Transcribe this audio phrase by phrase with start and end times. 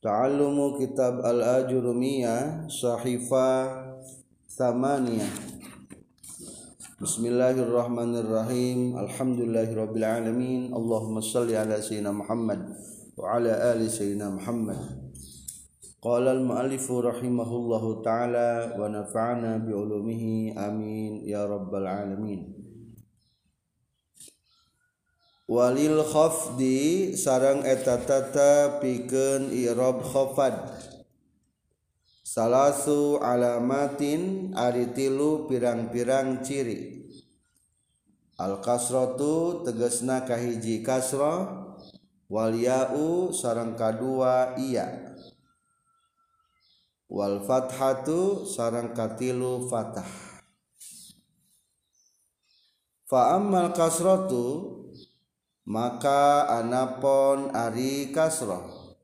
[0.00, 4.00] Ta'allumu kitab al-ajurumiyah Sahifah
[4.48, 5.28] Thamaniyah
[6.96, 12.64] Bismillahirrahmanirrahim Alhamdulillahirrabbilalamin Allahumma salli ala Sayyidina Muhammad
[13.12, 14.80] Wa ala ali Sayyidina Muhammad
[16.00, 22.59] Qala al-muallifu rahimahullahu ta'ala Wa nafa'ana bi'ulumihi Amin Ya Rabbal Alamin
[25.50, 30.54] Walil khafdi sarang eta tata pikeun i'rab khafad.
[32.22, 37.02] Salasu alamatin ari tilu pirang-pirang ciri.
[38.38, 41.74] Al kasratu tegesna kahiji kasrah
[42.30, 45.18] wal ya'u sarang kadua iya.
[47.10, 50.06] Wal fathatu sarang katilu fatah.
[53.10, 54.78] Fa ammal kasratu
[55.70, 58.98] maka anapon ari kasroh.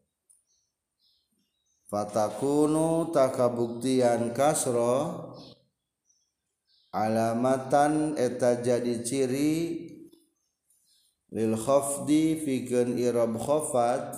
[1.87, 5.31] Fatakunu takabuktian kasroh.
[6.91, 9.55] Alamatan eta jadi ciri.
[11.31, 14.15] Lil khafdi fikeun irab khafat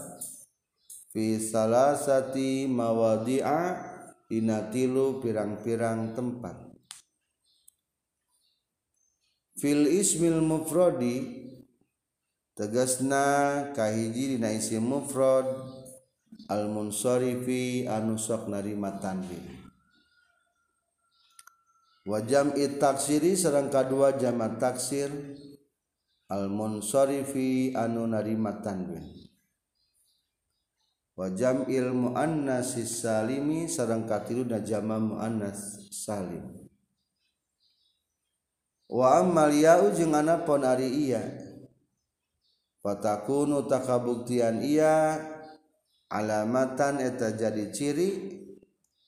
[1.13, 3.77] fi salasati mawadi'a
[4.33, 6.57] inatilu pirang-pirang tempat.
[9.59, 11.48] Fil ismil mufradi
[12.59, 15.47] tegasna kahiji dina isi mufrad
[16.51, 19.47] al munsarifi anu sok narima tanwin.
[22.03, 25.15] Wa jam'i taksiri sareng kadua jama taksir
[26.27, 29.07] al munsarifi anu narima tanwin.
[31.19, 36.47] Wajam ilmu muannas salimi sareng katilu dan jama muannas salim.
[38.87, 41.48] Wa ammal ya'u jeung anapon ari iya
[42.83, 45.19] fatakunu takabuktian iya
[46.09, 48.11] alamatan eta jadi ciri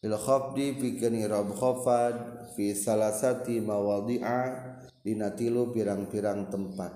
[0.00, 4.40] lil khafdi pikeun irab khafad fi salasati mawadhi'a
[5.04, 6.92] dina tilu pirang-pirang tempat.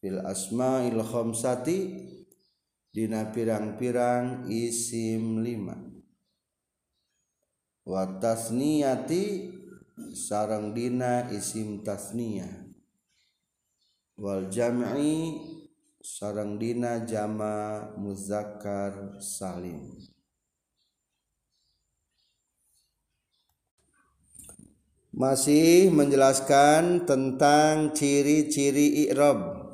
[0.00, 1.78] Fil asma'il khamsati
[2.92, 5.76] dina pirang-pirang isim lima.
[7.86, 9.52] Wa tasniyati
[10.12, 12.65] sarang dina isim tasniyah
[14.16, 15.36] wal jam'i
[16.00, 19.92] sarang dina jama muzakkar salim.
[25.16, 29.64] Masih menjelaskan tentang ciri-ciri i'rab.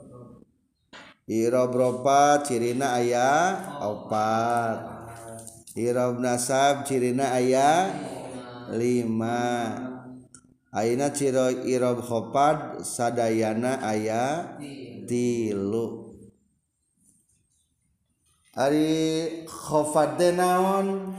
[1.27, 4.79] I'rab ropa cirina aya opat.
[5.75, 7.91] I'rab nasab cirina aya
[8.71, 9.92] lima
[10.73, 14.57] Aina ciro irob khopad sadayana aya
[15.05, 16.17] tilu.
[18.57, 21.13] Ari khofad denaon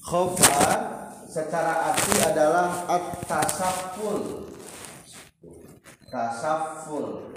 [0.00, 0.80] khofad
[1.28, 4.48] secara arti adalah at-tasaful
[6.08, 7.36] tasaful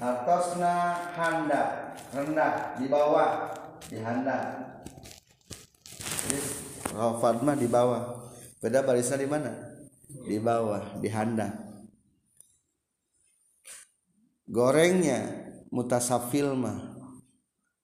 [0.00, 3.52] atosna handa rendah di bawah
[3.84, 4.64] di handa.
[6.24, 6.40] Jadi
[6.88, 8.32] khofad mah di bawah.
[8.64, 9.63] Beda barisnya di mana
[10.08, 11.64] di bawah di handang.
[14.44, 15.20] Gorengnya
[15.72, 16.92] mutasafil mah.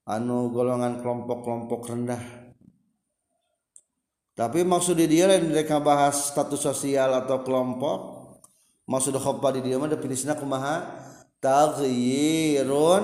[0.05, 2.23] Anu golongan kelompok-kelompok rendah.
[4.33, 7.99] Tapi maksud di dia lain mereka bahas status sosial atau kelompok.
[8.89, 10.81] Maksud khopa di dia mah definisinya kumaha?
[11.41, 13.03] Taghyirun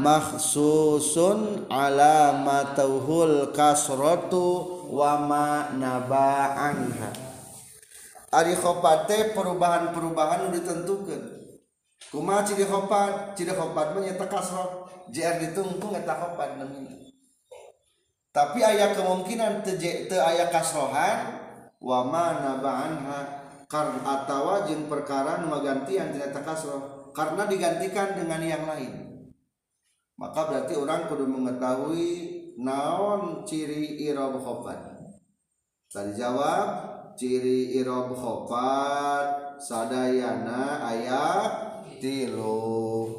[0.00, 5.68] makhsusun alamatuhul kasratu wa ma
[8.34, 11.22] Ari khopat teh perubahan-perubahan nu ditentukeun.
[12.10, 13.38] Kumaha ciri khopat?
[13.38, 14.90] Ciri khopat mah nyaeta kasrah.
[15.14, 16.90] JR ditungkung eta khopat namina.
[18.34, 21.38] Tapi ayat kemungkinan teu te aya kasrohan
[21.78, 23.18] wa ma nabaanha
[23.70, 28.92] karena atawa jeung perkara nu magantian tidak takasroh karena digantikan dengan yang lain.
[30.18, 32.06] Maka berarti orang kudu mengetahui
[32.58, 34.78] naon ciri irob khopat.
[35.90, 41.52] Tadi jawab ciri irob khofat sadayana ayat
[42.02, 43.10] tilu.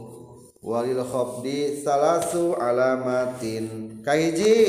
[0.59, 3.99] Walil khofdi salasu alamatin.
[4.03, 4.67] Kahiji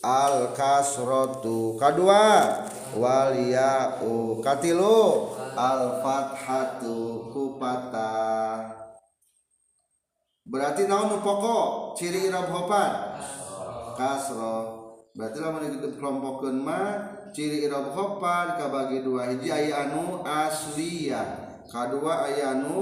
[0.00, 2.64] al kasrotu kadua.
[2.96, 8.72] Waliyau katilu al fathatu kupata.
[10.46, 11.98] Berarti naon pokok?
[11.98, 12.92] Ciri irob khofat
[13.96, 14.75] kasro
[15.16, 15.40] berarti
[15.96, 19.32] kelompokkan mah ciri irob khobar kabagi dua.
[19.32, 22.80] Hiji aya anu asliyah kadua aya anu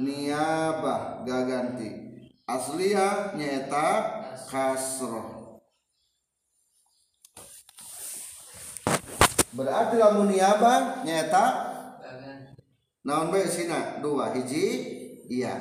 [0.00, 2.20] niabah gaganti.
[2.48, 3.88] Asliyah nyeta
[4.48, 5.60] kasroh.
[9.52, 11.44] Berarti lamun niabah nyeta
[13.04, 14.00] naon bae sina?
[14.00, 14.32] Dua.
[14.32, 14.64] Hiji
[15.28, 15.56] iya.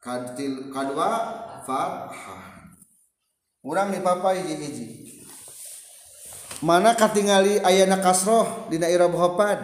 [0.00, 1.10] Kadua
[1.66, 2.49] fathah.
[3.60, 4.86] urang dipapai hiji-hiji
[6.64, 9.60] mana katingali ayana kasroh dina irab hopad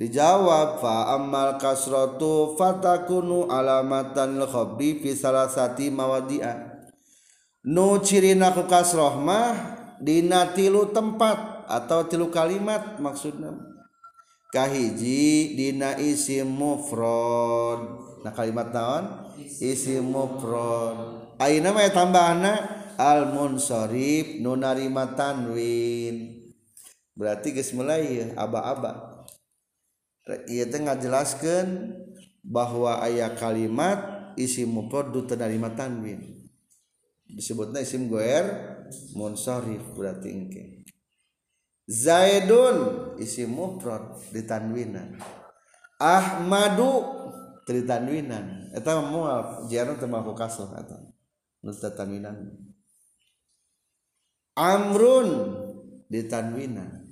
[0.00, 6.72] dijawab fa ammal kasratu fatakunu alamatan khabri fi salasati mawadi'a.
[7.68, 13.69] Nu cirina ku kasroh mah dina tilu tempat atau tilu kalimat maksudna
[14.50, 17.80] kahiji dina isim mufrad
[18.20, 19.04] nah kalimat naon?
[19.62, 22.52] Isim mufrad ayeuna mah tambahna
[23.00, 26.36] al munsharif nu narima tanwin.
[27.16, 29.24] Berarti geus mulai aba-aba.
[30.46, 31.96] Ieu teh ngajelaskeun
[32.44, 36.20] bahwa aya kalimat isim mufrad nu narima tanwin.
[37.24, 38.44] Disebutna isim goer
[39.16, 40.62] munsharif berarti engke.
[41.90, 42.76] Zaidun
[43.18, 45.18] isi mufrad di tanwinan.
[45.98, 47.02] Ahmadu
[47.66, 48.70] di tanwinan.
[48.70, 50.06] Eta mual jarang teu
[50.38, 51.02] kasroh eta.
[51.66, 52.54] Nu tanwinan.
[54.54, 55.28] Amrun
[56.06, 57.10] di tanwinan.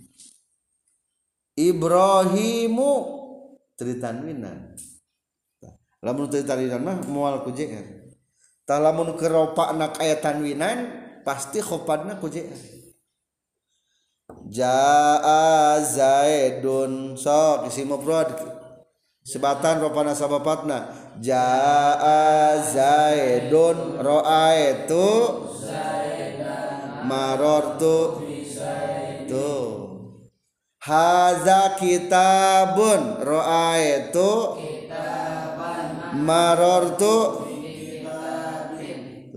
[1.58, 2.92] Ibrahimu
[3.74, 4.78] di tanwinan.
[6.06, 8.06] Lamun teu tanwinan mah mual ku JR
[8.62, 10.78] tah lamun keropakna aya tanwinan
[11.26, 12.77] pasti khopadna ku JR
[14.48, 17.16] jaa zaidun.
[17.16, 18.32] Sok isi mufrad
[19.24, 20.88] sebatan ropana sabapatna
[21.20, 24.00] jaa zaidun.
[24.00, 25.06] Raaitu
[27.04, 27.96] marortu
[29.28, 29.50] tu.
[30.78, 33.20] Haza kitabun.
[33.20, 34.30] Raaitu
[36.18, 37.44] marortu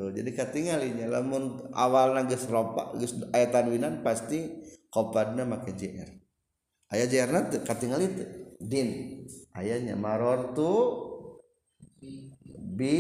[0.01, 4.60] Tuh, jadi katingalinya lamun awal nangis ropa geus aya tanwinan pasti
[4.91, 6.11] kopadna make JR
[6.91, 8.89] aya JR nanti katingal itu din.
[9.51, 10.71] Ayahnya maror tu
[12.55, 12.95] bi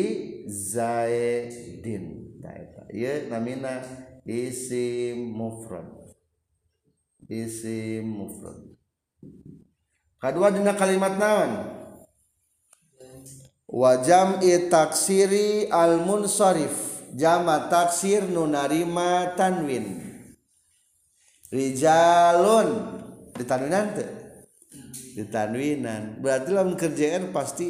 [0.51, 2.59] zaidin nah,
[2.91, 3.79] ya namina
[4.27, 5.87] isim mufrad
[7.31, 8.67] isim mufrad
[10.19, 11.51] kedua dina kalimat naon?
[13.71, 20.10] Wa jam'i taksiri al munsarif jama taksir nunarima tanwin.
[21.51, 22.67] Rijalun.
[23.35, 24.09] Di tanwinan teh?
[25.11, 27.67] Di tanwinan berarti lamun kerjaan pasti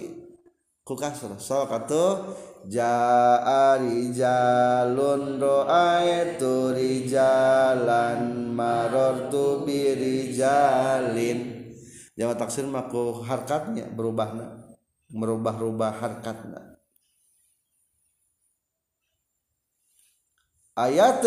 [0.86, 2.38] ku kasrah so kata
[2.69, 11.39] jaa rijalun ro'aitu rijalan marortu bi rijalin.
[12.13, 14.62] Jawa taksir mah ku harkatnya berubahna.
[15.12, 16.77] Merubah-rubah harkatna.
[20.77, 21.25] Ayat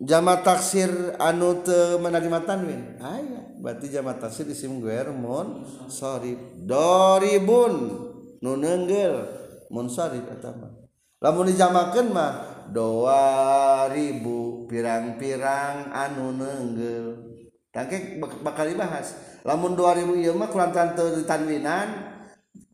[0.00, 3.00] jama taksir anu te menerima tanwin.
[3.00, 8.04] Ah, aya berarti jama taksir isim guer mun sorib doribun.
[8.44, 9.24] Nu neunggeul
[9.72, 10.68] mun sorib atama
[11.24, 12.32] lamun dijamakeun mah
[12.68, 17.16] doa ribu pirang-pirang anu nenggel
[17.72, 19.40] tangke bakal dibahas.
[19.46, 22.18] Lamun dua ribu ieu mah kulantaran teu ditanwinan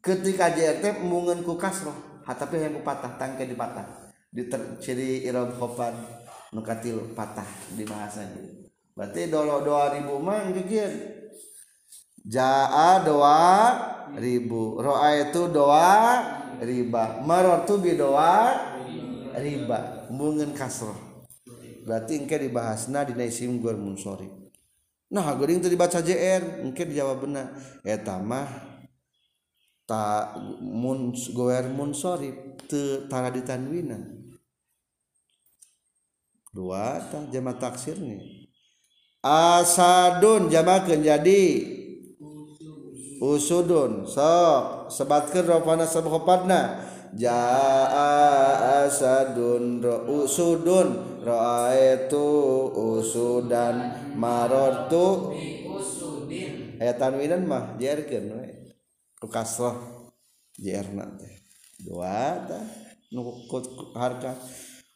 [0.01, 1.95] ketika JRT mungeun ku kasrah
[2.27, 3.85] tapi yang patah tangke dipatah
[4.33, 4.49] di
[4.81, 5.93] ciri irab khofan
[6.53, 8.29] nukatil patah di bahasa
[8.93, 11.21] berarti dolo dua ribu mah kieu
[12.29, 13.41] jaa dua
[14.17, 14.81] ribu.
[14.81, 15.89] Roa itu dua
[16.63, 17.23] riba.
[17.23, 18.59] Marotu bi dua
[19.37, 20.09] riba.
[20.13, 21.27] Mungkin kasroh.
[21.83, 24.31] Berarti engke dibahasna di isim gur munsori.
[25.13, 27.53] Nah geuring teu dibaca JR engke dijawab benar
[27.85, 28.49] eta mah
[29.85, 34.22] ta mun goer munsori teu tara ditanwinan
[36.53, 38.43] dua tah jama taksir nih
[39.23, 41.45] asadun jamakeun jadi.
[43.23, 44.91] Usudun sok.
[44.91, 46.83] Sebatkeun ropana sabhopadna
[47.15, 51.23] jaa asadun ro usudun.
[51.23, 52.19] Raaitu
[52.75, 55.31] usudan marortu
[55.71, 58.75] usudin aya tanwinan mah jerkeun we.
[59.23, 59.79] Ku kasrah
[60.59, 61.15] jerna
[61.79, 62.67] dua tah.
[63.15, 63.23] Nu
[63.95, 64.35] harka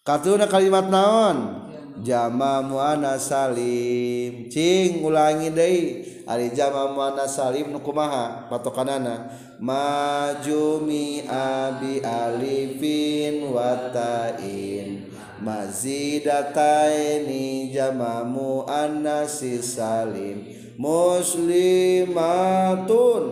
[0.06, 1.66] katuna kalimat naon?
[2.06, 4.46] Jama muana salim.
[4.46, 6.06] Cing ulangi deui.
[6.30, 8.46] Ari jama muana salim nu kumaha?
[8.46, 9.26] Patokanana.
[9.58, 15.10] Majumi abi alifin watain
[15.42, 20.46] mazidataini jama muana salim.
[20.78, 23.25] Muslimatun.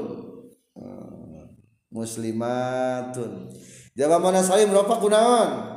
[0.74, 1.54] Hmm,
[1.94, 3.54] muslimatun.
[3.94, 5.73] Jama muana salim rupa kunaon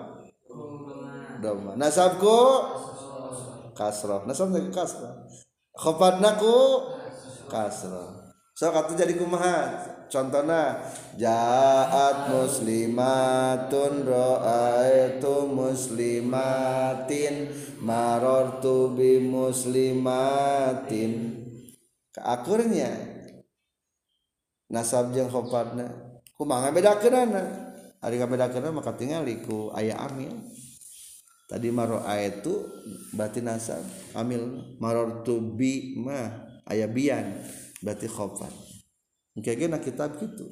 [1.41, 1.73] doma.
[1.77, 2.37] Nasabku?
[3.77, 4.25] Kasroh.
[4.25, 5.13] Nasab lagi kasroh.
[5.77, 6.57] Khofatnaku?
[7.47, 8.27] Kasroh.
[8.57, 9.85] So kata jadi kumaha?
[10.09, 10.81] Contohnya
[11.19, 17.51] jaat muslimatun ro'aitu muslimatin
[17.83, 21.11] marortu bi muslimatin.
[22.15, 22.89] Keakurnya
[24.73, 26.17] nasab jeung khofatna.
[26.33, 27.43] Kumaha bedakeunana
[28.01, 30.33] hari bedakeunana maka tinggal ku aya amil
[31.47, 32.67] tadi maro itu
[33.15, 33.81] berarti nasab
[34.13, 37.41] amil marortu bi mah aya bian
[37.79, 38.51] berarti khofat
[39.39, 40.45] kayak gini kitab gitu.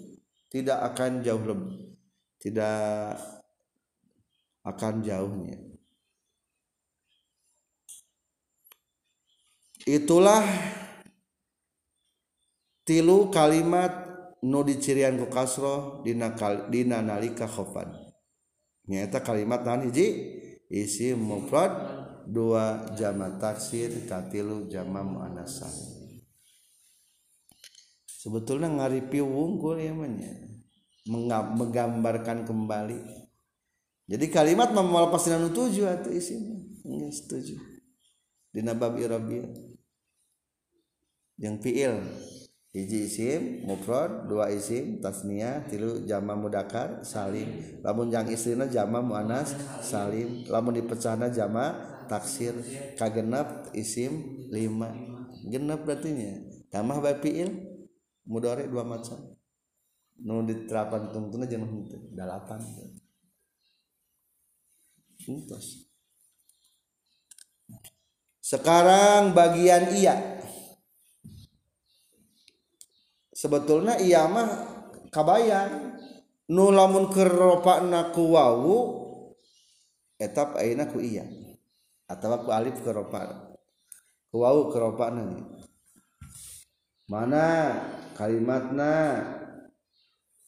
[0.46, 1.96] Tidak akan jauh lebih
[2.46, 3.18] tidak
[4.62, 5.58] akan jauhnya.
[9.86, 10.46] Itulah
[12.86, 14.06] tilu kalimat
[14.46, 16.34] nu dicirian ku kasroh dina,
[16.70, 17.90] dina nalika khofan.
[18.86, 20.38] Nyata kalimat nahan hiji
[20.70, 21.72] isi mufrad
[22.26, 25.72] dua jama taksir katilu jama muanasah.
[28.06, 30.34] Sebetulnya ngaripi wungkul ya manya
[31.06, 32.98] menggambarkan kembali.
[34.06, 37.58] Jadi kalimat memal pasti nanu tujuh atau isinya enggak setuju.
[38.50, 39.50] Di nabab irabiyah
[41.38, 42.00] yang fiil
[42.76, 47.80] hiji isim mufrad dua isim tasniyah tilu jama mudakar salim.
[47.80, 50.44] Lamun yang istrina jama muanas salim.
[50.52, 51.72] Lamun dipecahna jama
[52.12, 52.52] taksir.
[53.00, 54.92] Kagenap isim lima.
[55.48, 56.32] Genap berarti nya
[56.68, 57.48] tambah bae fiil
[58.28, 59.16] mudore dua macam.
[60.20, 62.60] Nu diterapkan tungtuna jangan henteu dalapan.
[65.24, 65.88] Entos.
[68.44, 70.35] Sekarang bagian iya.
[73.36, 74.48] sebetulnya ia mah
[75.12, 76.00] kabayan
[76.48, 78.78] nu lamun keropakna ku wawu
[80.16, 81.28] etap ayeuna ku iya.
[82.08, 83.60] Atawa ku alif keropak
[84.32, 85.44] ku wawu keropakna
[87.06, 87.46] mana
[88.18, 89.22] kalimatna?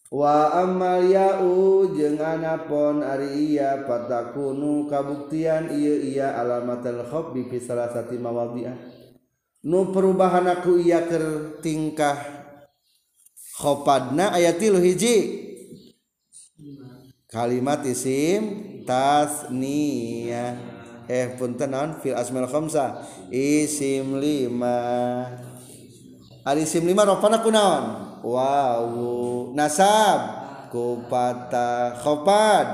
[0.07, 8.15] Wa amal ya'u jeung anapon ari iya patakunu kabuktian ieu iya alamatul khabbi fi salasati
[8.15, 8.77] mawadhi'ah.
[9.67, 12.36] Nu perubahan aku iya ker tingkah
[13.57, 15.49] khopadna ayat tilu hiji.
[17.27, 20.55] Kalimat isim tasniyah.
[21.09, 21.97] Eh punten naon?
[21.99, 23.03] Fil asmaul khamsa.
[23.33, 24.79] Isim lima.
[26.47, 27.83] Ari isim lima rofana kunaon
[28.23, 28.87] wow
[29.57, 30.45] nasab.
[30.71, 32.67] Ku patah khopad.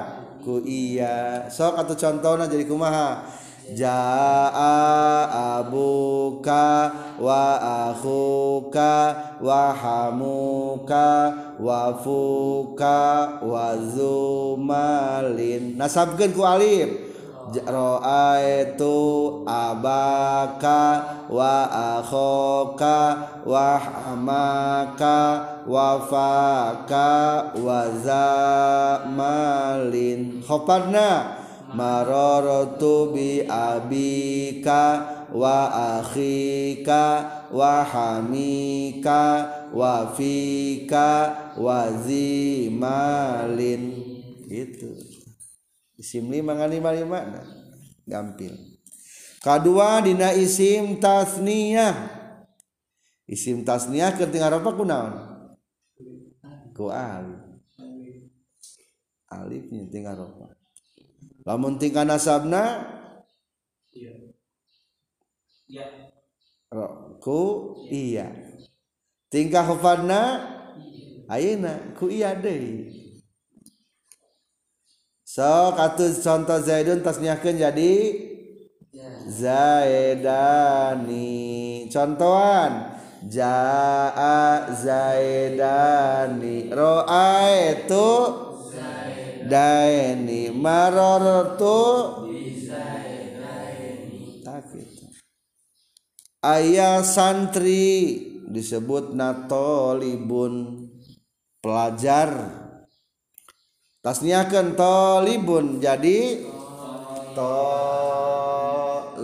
[0.44, 1.48] Ku iya.
[1.48, 3.24] Sok atau contohnya jadi kumaha?
[3.72, 7.56] Jaa abuka wa
[7.88, 8.92] akhuka
[9.40, 13.00] wa hamuka wa fuka
[13.40, 15.80] wa zumalin.
[15.80, 17.16] Nasabkeun ku alif.
[17.54, 18.98] Itu
[19.46, 20.82] abaka
[21.30, 22.98] wa akhoka
[23.46, 25.18] wa hamaka
[25.70, 27.10] wa faka
[27.54, 27.86] wa
[29.14, 30.42] zamalin.
[30.42, 31.43] Khoparna
[31.74, 34.84] marartu bi abika
[35.34, 35.60] wa
[35.98, 37.06] akhika
[37.50, 39.22] wa hamika
[39.74, 41.10] wa fika
[41.58, 43.84] wa zimalin.
[44.46, 44.94] Itu
[45.98, 47.46] isim lima lima lima nah,
[48.06, 48.54] gampil.
[49.42, 52.22] Kedua dina isim tasniyah.
[53.26, 55.14] Isim tasniyah ketika apa kunaon
[56.78, 57.42] ku alif.
[59.34, 60.53] Alifnya tinggal apa
[61.44, 62.88] lamun tingkah nasabna
[63.92, 64.12] iya.
[67.22, 68.34] Ku iya.
[69.30, 70.42] Tingkah hufadna
[71.30, 72.92] ayeuna ku iya deui.
[75.24, 77.94] So katus contoh Zaidun tasniahkan jadi
[79.30, 80.76] Zaidani.
[81.90, 86.68] Contohan Ja'a Zaidani.
[86.70, 88.10] Ro'a itu
[89.50, 91.82] Daini Marortu
[96.44, 98.20] Ayah santri
[98.52, 100.84] disebut natolibun.
[101.64, 102.60] Pelajar.
[104.04, 106.44] Tasniakeun talibun jadi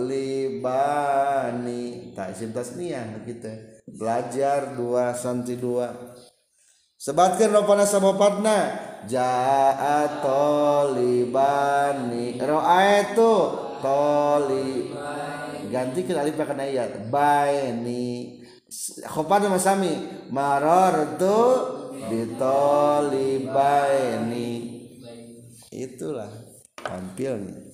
[0.00, 0.80] talibani
[2.16, 3.52] tak isim tasniah gitu
[3.92, 5.92] belajar dua santri dua
[7.00, 8.76] sebatkan ropana sabopatna
[9.08, 13.32] ja'a talibani itu
[13.80, 14.92] toli
[15.72, 17.08] ganti ke alif pakai ayat.
[17.08, 18.36] Baini
[19.08, 19.96] khopana masami
[20.28, 21.40] marartu
[22.12, 24.52] bitolibaini
[25.72, 26.28] itulah
[26.76, 27.64] tampilnya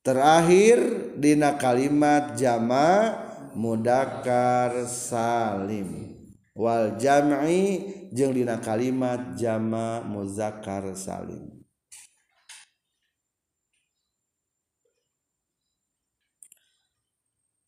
[0.00, 3.18] terakhir dina kalimat jama
[3.52, 6.15] mudakar salim
[6.56, 7.84] wal jam'i
[8.16, 11.52] jeung dina kalimat jama muzakkar salim.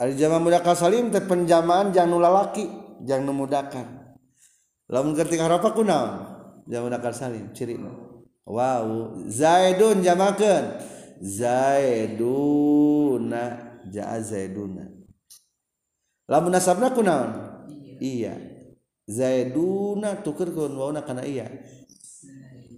[0.00, 2.64] Ari jama mudakkar salim teh penjamaan jangan nu lalaki
[3.04, 3.84] jangan nu mudakkar.
[4.88, 6.24] Lamun ketika harapa kunaon
[6.64, 7.76] jama mudakkar salim ciri
[8.48, 10.96] wow zaidun jamakeun.
[11.18, 13.42] Zaiduna
[13.90, 14.86] jaa zaiduna.
[16.30, 17.58] Lamun nasabna kunaon
[17.98, 18.47] iya.
[19.08, 21.48] Zaiduna tuker kun wauna kana iya.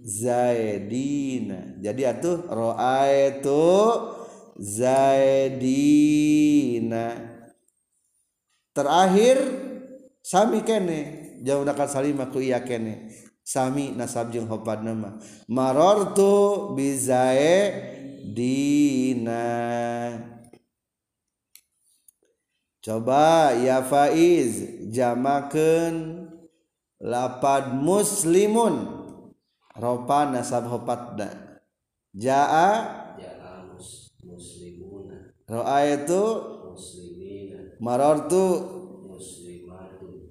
[0.01, 1.77] Zaidina.
[1.77, 3.67] Jadi atuh ra'aitu
[4.57, 6.01] zaidina.
[8.73, 9.37] Terakhir
[10.23, 11.19] sami kene.
[11.45, 13.11] Jauh nakal salimah ku iya kene.
[13.45, 15.19] Sami nasab jeung hopad nama.
[15.45, 19.43] Marortu bizae dina
[22.81, 26.20] coba ya faiz jamakeun
[27.01, 29.01] lapad muslimun.
[29.75, 31.57] Ropa nasab hopatna
[32.13, 33.01] jaa.
[34.21, 35.33] Muslimuna.
[35.49, 36.23] Roa itu
[36.69, 37.73] muslimina.
[37.81, 38.45] marortu.
[39.09, 40.29] Muslimatun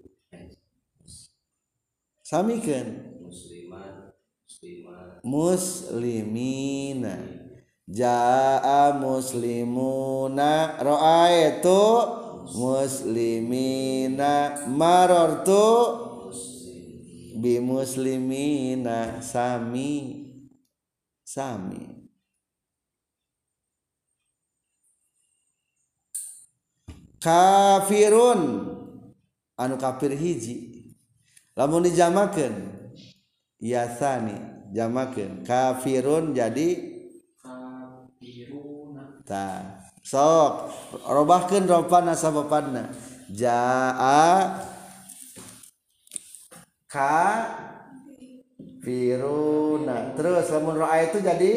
[2.22, 4.06] samikeun muslimat
[5.26, 7.18] muslimina.
[7.90, 10.78] Jaa muslimuna.
[10.78, 11.82] Ra'aitu
[12.54, 14.32] muslimina.
[14.70, 16.09] Marartu
[17.40, 20.28] bimuslimina sami
[21.24, 21.88] sami.
[27.20, 28.40] Kafirun
[29.56, 30.56] anu kafir hiji.
[31.52, 32.72] Lamun dijamakan
[33.60, 34.36] yasani
[34.72, 36.68] jamakan kafirun jadi
[39.28, 39.44] ta
[40.00, 40.72] sok.
[41.04, 42.88] Robahkeun ropa nasabapanna
[43.28, 44.79] jaa
[46.90, 47.46] ka
[48.82, 51.54] firuna terus lamun roa itu jadi?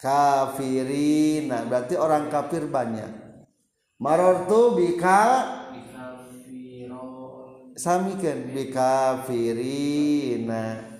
[0.00, 1.68] Kafirina.
[1.68, 3.10] Berarti orang kafir banyak.
[4.00, 5.44] Marortu bika?
[7.76, 10.90] Samikan bika firina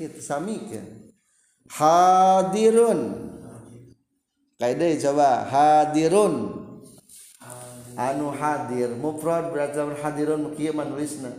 [0.00, 1.12] itu samikan
[1.68, 3.30] hadirun.
[4.56, 5.30] Kaidah coba.
[5.48, 6.59] Hadirun
[7.98, 11.30] anu hadir mufrad berarti hadirun kieu manulisna.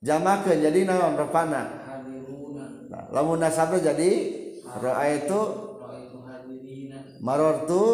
[0.00, 1.62] Jamakeun jadi naon rafana
[2.88, 4.10] nah, lamun nasabna jadi?
[4.64, 5.40] Raaitu?
[7.20, 7.84] Marartu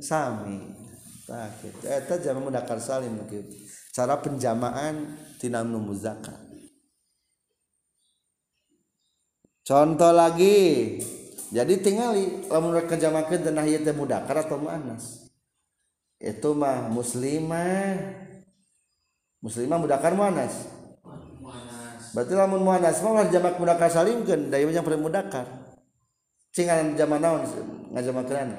[0.00, 0.72] sami.
[1.24, 3.16] Tah kitu eta jama mudzakkar salim
[3.92, 6.36] cara penjamaan tina muzakkar.
[9.64, 11.00] Contoh lagi.
[11.54, 15.23] Jadi tinggali lamun rek jamakeun teh nahiyat teh mudakar atau muannas
[16.24, 18.00] itu mah muslimah.
[19.44, 20.72] Muslimah mudakar muannas
[22.14, 25.44] berarti lamun muannas mah jamak mudakar salimkeun da ieu yang mudakar.
[26.54, 27.44] Cingan jamak naon
[27.92, 28.56] ngajamakeun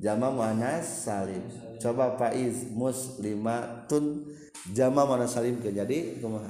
[0.00, 1.44] jama muannas salim.
[1.76, 4.24] Coba faiz muslimatun
[4.72, 5.74] jama muannas salimkeun.
[5.74, 6.48] Jadi kumaha?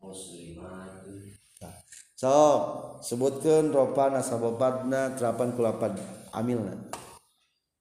[0.00, 1.36] Muslimatun.
[2.16, 2.58] Sok
[3.02, 5.92] sebutkan ropa nasabobatna terapan kulapan
[6.30, 7.01] amilna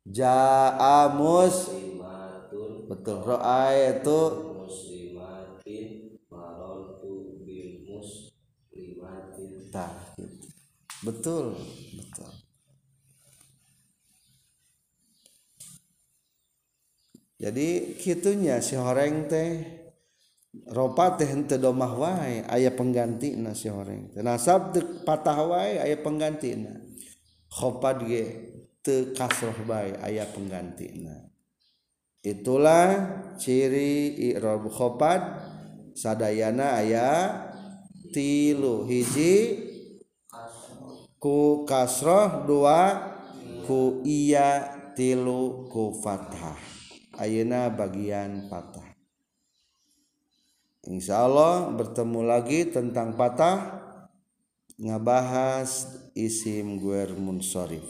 [0.07, 1.69] jaa mus
[2.89, 3.21] betul.
[3.23, 4.19] Roa itu
[4.57, 10.47] muslimatin marartu bil muslimatin tah gitu.
[11.05, 11.45] betul
[11.95, 12.31] betul.
[17.41, 19.65] Jadi kitunya si horeng teh
[20.69, 24.21] ropa teh henteu domah wae aya penggantina si horeng teh.
[24.21, 26.77] Nasab patah wae aya penggantina.
[27.49, 28.50] Khofad ge
[28.81, 31.29] teu kasroh bae aya penggantina
[32.21, 35.21] itulah ciri i'rab khofad
[35.97, 37.09] sadayana aya
[38.13, 39.69] tilu hiji
[41.21, 43.13] ku kasroh dua
[43.69, 46.57] ku iya tilu ku fathah.
[47.21, 48.91] Ayeuna bagian patah
[50.89, 53.77] Insya Allah bertemu lagi tentang patah
[54.81, 55.85] ngabahas
[56.17, 57.85] isim guer munsorif